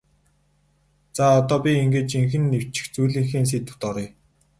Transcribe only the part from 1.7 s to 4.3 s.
ингээд жинхэнэ бичих зүйлийнхээ сэдэвт оръё.